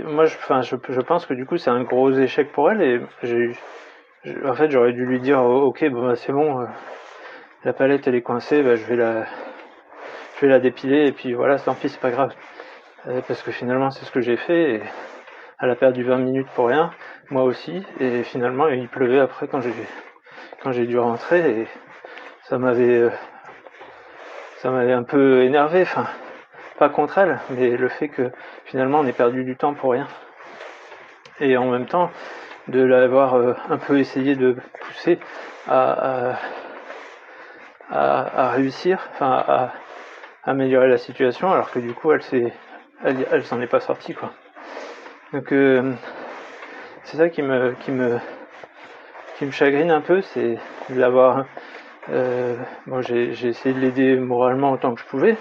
moi, 0.05 0.25
je, 0.25 0.37
je, 0.61 0.75
je, 0.89 1.01
pense 1.01 1.25
que 1.25 1.33
du 1.33 1.45
coup, 1.45 1.57
c'est 1.57 1.69
un 1.69 1.83
gros 1.83 2.11
échec 2.11 2.51
pour 2.51 2.71
elle. 2.71 2.81
Et 2.81 3.01
j'ai, 3.21 3.51
en 4.45 4.53
fait, 4.53 4.71
j'aurais 4.71 4.93
dû 4.93 5.05
lui 5.05 5.19
dire, 5.19 5.43
oh, 5.43 5.67
ok, 5.67 5.87
bon, 5.89 6.07
bah, 6.07 6.15
c'est 6.15 6.31
bon, 6.31 6.65
la 7.65 7.73
palette 7.73 8.07
elle 8.07 8.15
est 8.15 8.21
coincée, 8.21 8.63
bah, 8.63 8.75
je 8.75 8.85
vais 8.85 8.95
la, 8.95 9.25
je 10.37 10.41
vais 10.41 10.47
la 10.47 10.59
dépiler 10.59 11.07
et 11.07 11.11
puis 11.11 11.33
voilà, 11.33 11.59
tant 11.59 11.75
pis, 11.75 11.89
c'est 11.89 11.99
pas 11.99 12.11
grave. 12.11 12.33
parce 13.27 13.43
que 13.43 13.51
finalement, 13.51 13.91
c'est 13.91 14.05
ce 14.05 14.11
que 14.11 14.21
j'ai 14.21 14.37
fait. 14.37 14.75
Et, 14.75 14.81
elle 15.59 15.69
a 15.69 15.75
perdu 15.75 16.03
20 16.03 16.17
minutes 16.17 16.47
pour 16.55 16.67
rien, 16.67 16.91
moi 17.29 17.43
aussi, 17.43 17.83
et 17.99 18.23
finalement 18.23 18.67
il 18.67 18.87
pleuvait 18.87 19.19
après 19.19 19.47
quand 19.47 19.61
j'ai 19.61 19.73
quand 20.61 20.71
j'ai 20.71 20.85
dû 20.85 20.97
rentrer 20.97 21.61
et 21.61 21.67
ça 22.43 22.57
m'avait 22.57 22.97
euh, 22.97 23.09
ça 24.57 24.71
m'avait 24.71 24.93
un 24.93 25.03
peu 25.03 25.43
énervé, 25.43 25.81
enfin 25.81 26.07
pas 26.79 26.89
contre 26.89 27.17
elle, 27.17 27.39
mais 27.51 27.77
le 27.77 27.89
fait 27.89 28.09
que 28.09 28.31
finalement 28.65 28.99
on 28.99 29.07
ait 29.07 29.13
perdu 29.13 29.43
du 29.43 29.55
temps 29.55 29.73
pour 29.73 29.91
rien. 29.91 30.07
Et 31.39 31.57
en 31.57 31.65
même 31.65 31.85
temps, 31.85 32.11
de 32.67 32.81
l'avoir 32.81 33.35
euh, 33.35 33.53
un 33.69 33.77
peu 33.77 33.99
essayé 33.99 34.35
de 34.35 34.55
pousser 34.81 35.19
à, 35.67 36.37
à, 37.89 38.49
réussir, 38.51 38.99
enfin 39.13 39.43
à, 39.47 39.73
améliorer 40.43 40.87
la 40.87 40.97
situation, 40.97 41.51
alors 41.51 41.71
que 41.71 41.79
du 41.79 41.93
coup 41.93 42.11
elle 42.11 42.23
s'est 42.23 42.53
elle, 43.03 43.25
elle 43.31 43.43
s'en 43.43 43.61
est 43.61 43.67
pas 43.67 43.79
sortie 43.79 44.13
quoi. 44.13 44.31
Donc 45.33 45.51
euh, 45.51 45.93
c'est 47.05 47.17
ça 47.17 47.27
qui 47.27 47.41
me 47.41 47.73
qui 47.83 47.89
me 47.89 48.19
qui 49.37 49.45
me 49.45 49.51
chagrine 49.51 49.89
un 49.89 50.01
peu, 50.01 50.21
c'est 50.21 50.59
de 50.91 50.99
l'avoir. 50.99 51.47
Euh, 52.09 52.55
bon, 52.85 53.01
j'ai 53.01 53.31
essayé 53.31 53.73
de 53.73 53.79
l'aider 53.79 54.15
moralement 54.15 54.71
autant 54.71 54.93
que 54.93 55.01
je 55.01 55.05
pouvais, 55.05 55.35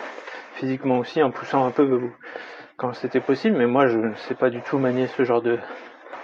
physiquement 0.54 0.99
aussi 0.99 1.22
en 1.22 1.30
poussant 1.30 1.66
un 1.66 1.72
peu 1.72 2.00
quand 2.78 2.94
c'était 2.94 3.20
possible, 3.20 3.58
mais 3.58 3.66
moi 3.66 3.87
je 3.87 3.99
ne 3.99 4.14
sais 4.14 4.34
pas 4.34 4.49
du 4.49 4.62
tout 4.62 4.78
manier 4.78 5.08
ce 5.08 5.25
genre 5.25 5.42
de 5.42 5.58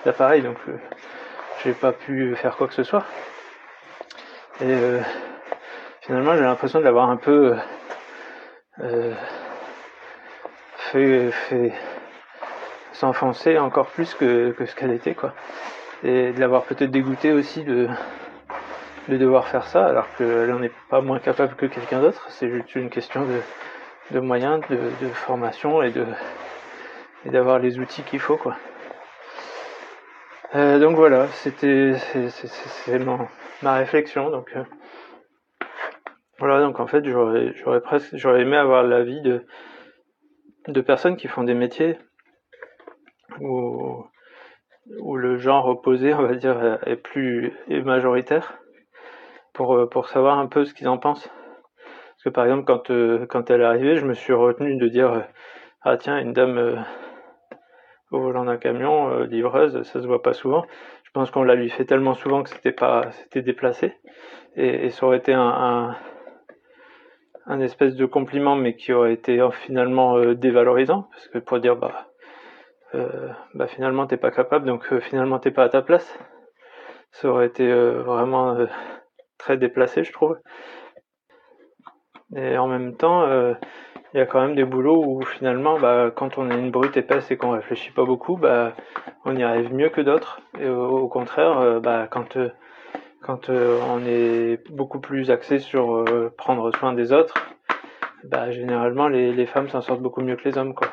d'appareil, 0.06 0.40
donc 0.40 0.56
euh, 0.68 0.78
j'ai 1.62 1.72
pas 1.72 1.92
pu 1.92 2.34
faire 2.36 2.56
quoi 2.56 2.68
que 2.68 2.74
ce 2.74 2.84
soit. 2.84 3.04
Et 4.62 4.76
finalement 6.00 6.36
j'ai 6.36 6.42
l'impression 6.42 6.78
de 6.78 6.84
l'avoir 6.84 7.10
un 7.10 7.18
peu 7.18 7.54
fait, 10.90 11.30
fait 11.30 11.72
s'enfoncer 12.98 13.58
encore 13.58 13.86
plus 13.86 14.14
que, 14.14 14.52
ce 14.58 14.74
qu'elle 14.74 14.90
était, 14.90 15.14
quoi. 15.14 15.32
Et 16.02 16.32
de 16.32 16.40
l'avoir 16.40 16.64
peut-être 16.64 16.90
dégoûté 16.90 17.32
aussi 17.32 17.62
de, 17.62 17.88
de 19.08 19.16
devoir 19.16 19.46
faire 19.46 19.66
ça, 19.66 19.86
alors 19.86 20.06
qu'elle 20.16 20.50
n'en 20.50 20.62
est 20.62 20.72
pas 20.90 21.00
moins 21.00 21.20
capable 21.20 21.54
que 21.54 21.66
quelqu'un 21.66 22.00
d'autre. 22.00 22.26
C'est 22.30 22.50
juste 22.50 22.74
une 22.74 22.90
question 22.90 23.24
de, 23.24 23.40
de 24.10 24.20
moyens, 24.20 24.60
de, 24.68 25.08
formation 25.12 25.80
et 25.82 25.90
de 25.90 26.04
et 27.24 27.30
d'avoir 27.30 27.58
les 27.60 27.78
outils 27.78 28.02
qu'il 28.02 28.18
faut, 28.18 28.36
quoi. 28.36 28.56
Euh, 30.54 30.78
donc 30.80 30.96
voilà, 30.96 31.28
c'était 31.28 31.94
c'est 31.98 32.98
ma 33.62 33.74
réflexion. 33.74 34.30
Donc 34.30 34.50
euh, 34.56 34.64
voilà, 36.40 36.60
donc 36.60 36.80
en 36.80 36.88
fait 36.88 37.04
j'aurais 37.04 37.52
j'aurais 37.54 37.80
presque 37.80 38.16
j'aurais 38.16 38.42
aimé 38.42 38.56
avoir 38.56 38.82
l'avis 38.82 39.20
de 39.20 39.44
de 40.66 40.80
personnes 40.80 41.16
qui 41.16 41.28
font 41.28 41.44
des 41.44 41.54
métiers 41.54 41.96
où, 43.40 44.04
où 45.00 45.16
le 45.16 45.36
genre 45.36 45.66
opposé, 45.66 46.14
on 46.14 46.22
va 46.22 46.34
dire, 46.34 46.78
est 46.86 46.96
plus 46.96 47.52
majoritaire, 47.68 48.58
pour, 49.52 49.88
pour 49.90 50.08
savoir 50.08 50.38
un 50.38 50.46
peu 50.46 50.64
ce 50.64 50.74
qu'ils 50.74 50.88
en 50.88 50.98
pensent. 50.98 51.30
Parce 52.18 52.24
que 52.24 52.28
par 52.30 52.46
exemple, 52.46 52.64
quand, 52.64 52.90
euh, 52.90 53.26
quand 53.26 53.48
elle 53.48 53.60
est 53.60 53.64
arrivée, 53.64 53.94
je 53.94 54.04
me 54.04 54.12
suis 54.12 54.32
retenu 54.32 54.76
de 54.76 54.88
dire 54.88 55.24
Ah 55.82 55.96
tiens, 55.96 56.18
une 56.18 56.32
dame 56.32 56.58
euh, 56.58 56.74
au 58.10 58.18
volant 58.18 58.44
d'un 58.44 58.56
camion, 58.56 59.08
euh, 59.08 59.24
livreuse, 59.24 59.82
ça 59.82 60.02
se 60.02 60.06
voit 60.06 60.20
pas 60.20 60.32
souvent. 60.32 60.64
Je 61.04 61.12
pense 61.12 61.30
qu'on 61.30 61.44
l'a 61.44 61.54
lui 61.54 61.70
fait 61.70 61.84
tellement 61.84 62.14
souvent 62.14 62.42
que 62.42 62.50
c'était 62.50 62.72
pas 62.72 63.12
c'était 63.12 63.42
déplacé. 63.42 63.94
Et, 64.56 64.90
ça 64.90 65.06
aurait 65.06 65.18
été 65.18 65.32
un, 65.32 65.46
un, 65.46 65.96
un, 67.46 67.60
espèce 67.60 67.94
de 67.94 68.04
compliment, 68.04 68.56
mais 68.56 68.74
qui 68.74 68.92
aurait 68.92 69.12
été 69.12 69.40
finalement 69.52 70.18
dévalorisant. 70.34 71.08
Parce 71.12 71.28
que 71.28 71.38
pour 71.38 71.60
dire 71.60 71.76
bah 71.76 72.08
euh, 72.94 73.28
bah 73.54 73.66
finalement 73.66 74.06
t'es 74.06 74.16
pas 74.16 74.30
capable, 74.30 74.66
donc 74.66 74.92
euh, 74.92 75.00
finalement 75.00 75.38
t'es 75.38 75.50
pas 75.50 75.64
à 75.64 75.68
ta 75.68 75.82
place. 75.82 76.18
Ça 77.12 77.28
aurait 77.28 77.46
été 77.46 77.70
euh, 77.70 78.02
vraiment 78.02 78.56
très 79.38 79.56
déplacé, 79.56 80.04
je 80.04 80.12
trouve. 80.12 80.38
Et 82.36 82.58
en 82.58 82.66
même 82.66 82.94
temps, 82.96 83.26
il 84.12 84.18
y 84.18 84.20
a 84.20 84.26
quand 84.26 84.40
même 84.40 84.54
des 84.54 84.64
boulots 84.64 85.02
où 85.06 85.22
finalement, 85.22 85.78
bah, 85.78 86.10
quand 86.14 86.36
on 86.36 86.50
est 86.50 86.58
une 86.58 86.70
brute 86.70 86.96
épaisse 86.98 87.30
et 87.30 87.38
qu'on 87.38 87.52
réfléchit 87.52 87.90
pas 87.90 88.04
beaucoup, 88.04 88.36
bah, 88.36 88.74
on 89.24 89.34
y 89.34 89.42
arrive 89.42 89.72
mieux 89.72 89.88
que 89.88 90.02
d'autres. 90.02 90.40
Et 90.60 90.68
au, 90.68 91.08
contraire, 91.08 91.80
bah, 91.80 92.06
quand 92.10 92.36
quand 93.22 93.48
on 93.48 94.04
est 94.06 94.60
beaucoup 94.70 95.00
plus 95.00 95.30
axé 95.30 95.58
sur 95.58 96.04
prendre 96.36 96.70
soin 96.76 96.92
des 96.92 97.12
autres, 97.14 97.34
bah, 98.24 98.50
généralement 98.50 99.08
les, 99.08 99.32
les 99.32 99.46
femmes 99.46 99.68
s'en 99.70 99.80
sortent 99.80 100.02
beaucoup 100.02 100.20
mieux 100.20 100.36
que 100.36 100.44
les 100.44 100.58
hommes, 100.58 100.74
quoi. 100.74 100.88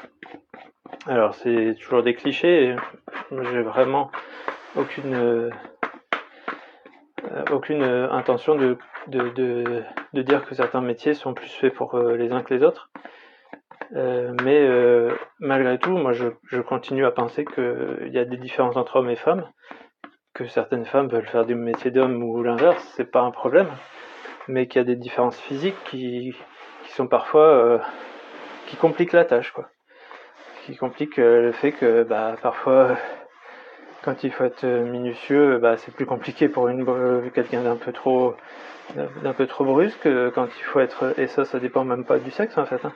Alors 1.07 1.35
c'est 1.35 1.75
toujours 1.79 2.01
des 2.01 2.15
clichés. 2.15 2.75
J'ai 3.31 3.62
vraiment 3.62 4.09
aucune 4.75 5.13
euh, 5.13 5.50
aucune 7.51 7.83
intention 7.83 8.55
de, 8.55 8.77
de, 9.07 9.29
de, 10.13 10.21
dire 10.21 10.45
que 10.45 10.55
certains 10.55 10.81
métiers 10.81 11.13
sont 11.13 11.33
plus 11.33 11.50
faits 11.50 11.74
pour 11.74 11.95
euh, 11.95 12.15
les 12.15 12.31
uns 12.31 12.41
que 12.41 12.53
les 12.53 12.63
autres. 12.63 12.89
Euh, 13.95 14.33
mais 14.43 14.67
malgré 15.39 15.77
tout, 15.77 15.95
moi 15.95 16.12
je, 16.13 16.27
je 16.47 16.59
continue 16.59 17.05
à 17.05 17.12
penser 17.12 17.45
qu'il 17.45 18.09
y 18.12 18.17
a 18.17 18.25
des 18.25 18.38
différences 18.38 18.75
entre 18.75 18.95
hommes 18.95 19.09
et 19.09 19.15
femmes, 19.15 19.47
que 20.33 20.47
certaines 20.47 20.85
femmes 20.85 21.07
veulent 21.07 21.27
faire 21.27 21.45
des 21.45 21.55
métiers 21.55 21.91
d'hommes 21.91 22.24
ou 22.24 22.41
l'inverse, 22.41 22.83
c'est 22.95 23.12
pas 23.12 23.21
un 23.21 23.31
problème, 23.31 23.69
mais 24.47 24.67
qu'il 24.67 24.79
y 24.79 24.81
a 24.81 24.85
des 24.85 24.95
différences 24.95 25.39
physiques 25.39 25.77
qui, 25.85 26.35
qui 26.83 26.91
sont 26.91 27.07
parfois 27.07 27.79
qui 28.67 28.75
compliquent 28.75 29.13
la 29.13 29.25
tâche 29.25 29.51
quoi 29.51 29.69
qui 30.65 30.75
complique 30.75 31.19
euh, 31.19 31.41
le 31.41 31.51
fait 31.51 31.72
que 31.72 32.03
bah, 32.03 32.36
parfois 32.41 32.98
quand 34.03 34.24
il 34.24 34.31
faut 34.31 34.43
être 34.43 34.65
minutieux, 34.65 35.57
bah, 35.60 35.77
c'est 35.77 35.93
plus 35.93 36.05
compliqué 36.05 36.50
pour 36.50 36.67
une 36.67 36.88
euh, 36.88 37.29
quelqu'un 37.34 37.63
d'un 37.63 37.77
peu 37.77 37.91
trop 37.91 38.36
d'un 39.24 39.34
peu 39.34 39.48
trop 39.48 39.65
brusque 39.65 40.07
quand 40.36 40.45
il 40.45 40.63
faut 40.63 40.79
être 40.79 41.19
et 41.19 41.25
ça 41.25 41.43
ça 41.43 41.57
dépend 41.57 41.84
même 41.84 42.05
pas 42.05 42.19
du 42.19 42.29
sexe 42.29 42.55
en 42.55 42.65
fait 42.65 42.86
hein. 42.86 42.93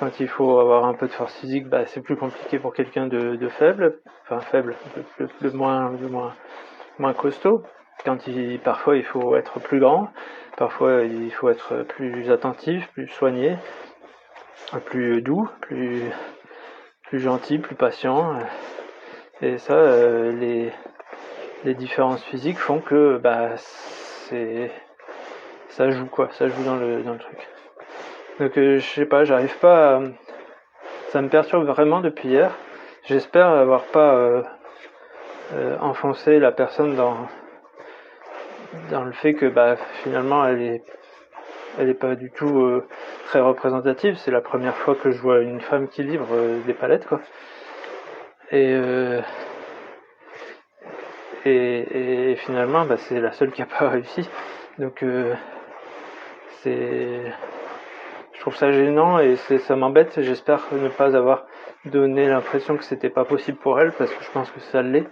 quand 0.00 0.18
il 0.18 0.26
faut 0.26 0.58
avoir 0.58 0.84
un 0.84 0.94
peu 0.94 1.06
de 1.06 1.12
force 1.12 1.32
physique 1.36 1.68
bah, 1.68 1.86
c'est 1.86 2.00
plus 2.00 2.16
compliqué 2.16 2.58
pour 2.58 2.74
quelqu'un 2.74 3.06
de, 3.06 3.36
de, 3.36 3.48
faible 3.48 4.00
enfin 4.24 4.40
faible 4.40 4.74
le, 5.40 5.50
moins 5.52 5.92
le 5.92 6.08
moins 6.08 6.34
moins 6.98 7.14
costaud 7.14 7.62
quand 8.04 8.26
il 8.26 8.58
parfois 8.58 8.96
il 8.96 9.04
faut 9.04 9.36
être 9.36 9.60
plus 9.60 9.78
grand 9.78 10.10
parfois 10.56 11.04
il 11.04 11.30
faut 11.30 11.50
être 11.50 11.84
plus 11.84 12.32
attentif 12.32 12.90
plus 12.94 13.06
soigné 13.06 13.56
plus 14.86 15.22
doux 15.22 15.48
plus 15.60 16.02
plus 17.08 17.20
gentil, 17.20 17.58
plus 17.58 17.74
patient. 17.74 18.34
Euh, 18.34 18.42
et 19.40 19.58
ça, 19.58 19.74
euh, 19.74 20.32
les, 20.32 20.72
les 21.64 21.74
différences 21.74 22.22
physiques 22.24 22.58
font 22.58 22.80
que 22.80 23.18
bah 23.18 23.56
c'est 23.56 24.70
ça 25.70 25.90
joue 25.90 26.06
quoi, 26.06 26.28
ça 26.32 26.48
joue 26.48 26.62
dans 26.64 26.76
le 26.76 27.02
dans 27.02 27.12
le 27.12 27.18
truc. 27.18 27.48
Donc 28.40 28.56
euh, 28.58 28.78
je 28.78 28.86
sais 28.86 29.06
pas, 29.06 29.24
j'arrive 29.24 29.56
pas. 29.58 29.96
À... 29.96 30.02
Ça 31.08 31.22
me 31.22 31.28
perturbe 31.28 31.64
vraiment 31.64 32.00
depuis 32.00 32.28
hier. 32.28 32.50
J'espère 33.04 33.46
avoir 33.46 33.84
pas 33.84 34.42
enfoncé 35.80 36.38
la 36.38 36.52
personne 36.52 36.94
dans 36.94 37.16
dans 38.90 39.04
le 39.04 39.12
fait 39.12 39.32
que 39.32 39.46
bah 39.46 39.76
finalement 40.02 40.44
elle 40.44 40.60
est 40.60 40.82
elle 41.78 41.86
n'est 41.86 41.94
pas 41.94 42.16
du 42.16 42.30
tout 42.30 42.60
euh, 42.60 42.86
très 43.28 43.40
représentative. 43.40 44.16
C'est 44.16 44.30
la 44.30 44.40
première 44.40 44.74
fois 44.76 44.94
que 44.94 45.10
je 45.10 45.18
vois 45.20 45.40
une 45.40 45.60
femme 45.60 45.88
qui 45.88 46.02
livre 46.02 46.28
euh, 46.32 46.60
des 46.66 46.72
palettes, 46.72 47.06
quoi. 47.06 47.20
Et, 48.50 48.72
euh, 48.72 49.20
et, 51.44 52.36
finalement, 52.36 52.86
bah, 52.86 52.96
c'est 52.96 53.20
la 53.20 53.32
seule 53.32 53.52
qui 53.52 53.60
n'a 53.60 53.66
pas 53.66 53.88
réussi. 53.90 54.28
Donc, 54.78 55.04
c'est, 56.62 57.20
je 58.32 58.40
trouve 58.40 58.56
ça 58.56 58.70
gênant 58.72 59.18
et 59.18 59.36
ça 59.36 59.76
m'embête. 59.76 60.22
J'espère 60.22 60.62
ne 60.72 60.88
pas 60.88 61.14
avoir 61.14 61.46
donné 61.84 62.28
l'impression 62.28 62.76
que 62.76 62.84
c'était 62.84 63.10
pas 63.10 63.24
possible 63.24 63.58
pour 63.58 63.78
elle, 63.80 63.92
parce 63.92 64.12
que 64.12 64.24
je 64.24 64.30
pense 64.30 64.50
que 64.50 64.60
ça 64.60 64.82
l'est. 64.82 65.06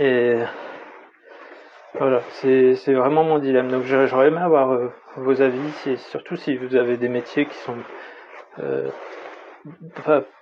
Et 0.00 0.38
voilà, 1.98 2.20
c'est 2.40 2.94
vraiment 2.94 3.24
mon 3.24 3.38
dilemme. 3.38 3.70
Donc 3.70 3.84
j'aurais 3.84 4.28
aimé 4.28 4.38
avoir 4.38 4.72
euh, 4.72 4.92
vos 5.20 5.42
avis, 5.42 5.96
surtout 5.96 6.36
si 6.36 6.56
vous 6.56 6.76
avez 6.76 6.96
des 6.96 7.08
métiers 7.08 7.46
qui 7.46 7.56
sont 7.58 7.76
euh, 8.60 8.88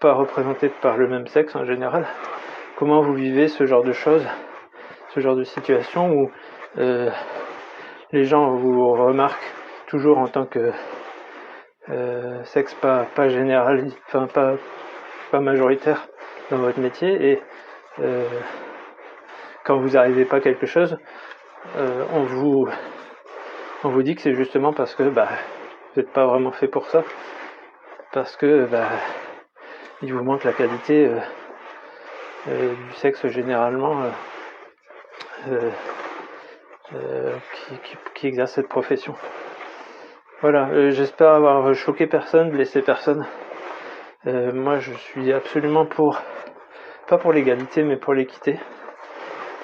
pas, 0.00 0.12
représentés 0.12 0.68
par 0.68 0.97
le 0.97 1.09
même 1.09 1.26
sexe 1.26 1.56
en 1.56 1.64
général. 1.64 2.06
Comment 2.76 3.00
vous 3.00 3.14
vivez 3.14 3.49
ce 3.49 3.66
genre 3.66 3.83
de 3.83 3.92
choses, 3.92 4.26
ce 5.14 5.21
genre 5.21 5.37
de 5.37 5.45
situation 5.45 6.11
où 6.11 6.30
euh, 6.78 7.11
les 8.12 8.25
gens 8.25 8.54
vous 8.56 8.92
remarquent 8.92 9.52
toujours 9.87 10.18
en 10.18 10.28
tant 10.28 10.47
que 10.47 10.73
euh, 11.88 12.45
sexe 12.45 12.75
pas, 12.75 13.06
pas 13.14 13.28
général, 13.28 13.87
enfin 14.06 14.26
pas, 14.26 14.54
pas 15.30 15.40
majoritaire 15.40 16.06
dans 16.50 16.59
votre 16.59 16.80
métier 16.80 17.33
et 17.33 17.42
quand 19.64 19.78
vous 19.78 19.90
n'arrivez 19.90 20.26
pas 20.26 20.37
à 20.37 20.40
quelque 20.40 20.66
chose, 20.66 20.99
on 21.76 22.25
vous 22.25 22.68
on 23.87 23.90
vous 23.90 24.02
dit 24.02 24.16
que 24.16 24.23
c'est 24.23 24.35
justement 24.35 24.73
parce 24.73 24.97
que 24.97 25.05
bah, 25.05 25.28
vous 25.95 26.00
n'êtes 26.00 26.11
pas 26.11 26.26
vraiment 26.26 26.50
fait 26.50 26.66
pour 26.66 26.87
ça, 26.87 27.05
parce 28.12 28.37
que 28.37 28.66
bah, 28.66 28.88
il 30.02 30.12
vous 30.12 30.25
manque 30.25 30.43
la 30.43 30.52
qualité 30.52 31.07
euh, 31.07 31.21
euh, 32.49 32.75
du 32.75 32.93
sexe 32.95 33.28
généralement 33.28 33.95
euh, 35.49 35.71
qui, 38.14 38.26
exerce 38.26 38.55
cette 38.55 38.69
profession. 38.69 39.14
Voilà, 40.40 40.90
j'espère 40.90 41.31
avoir 41.31 41.73
choqué 41.75 42.09
personne, 42.09 42.50
blessé 42.50 42.83
personne. 42.83 43.25
moi 44.25 44.81
je 44.81 44.93
suis 44.95 45.33
absolument 45.33 45.87
pour, 45.87 46.21
pas 47.07 47.19
pour 47.19 47.33
l'égalité 47.33 47.85
mais 47.85 47.97
pour 47.97 48.14
l'équité. 48.14 48.59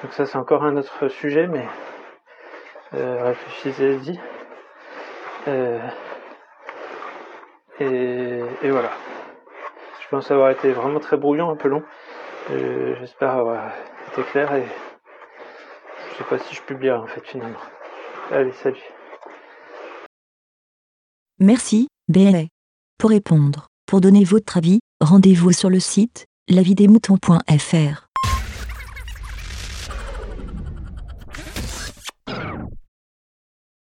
Donc 0.03 0.13
ça 0.13 0.27
c'est 0.27 0.39
encore 0.39 0.63
un 0.63 0.77
autre 0.77 1.09
sujet 1.09 1.49
mais 1.49 1.67
réfléchissez-y. 2.93 4.19
Euh, 5.49 5.79
et, 7.81 8.41
et, 8.63 8.71
voilà. 8.71 8.91
Je 10.03 10.09
pense 10.11 10.31
avoir 10.31 10.51
été 10.51 10.73
vraiment 10.73 11.01
très 11.01 11.17
brouillon, 11.17 11.51
un 11.51 11.57
peu 11.57 11.69
long. 11.69 11.83
Euh, 12.51 12.95
j'espère 13.01 13.31
avoir 13.31 13.73
été 14.13 14.23
clair 14.25 14.55
et 14.55 14.67
je 16.11 16.19
sais 16.19 16.25
pas 16.25 16.39
si 16.39 16.55
je 16.55 16.63
publierai 16.63 16.99
en 16.99 17.07
fait 17.07 17.25
finalement. 17.25 17.59
Allez, 18.31 18.53
salut. 18.53 18.83
Merci, 21.39 21.89
BLA. 22.09 22.45
Pour 22.99 23.11
répondre, 23.11 23.67
pour 23.87 24.01
donner 24.01 24.25
votre 24.25 24.57
avis, 24.57 24.81
rendez-vous 25.01 25.53
sur 25.53 25.71
le 25.71 25.81
site 25.81 26.27
lavidemouton.fr. 26.49 28.12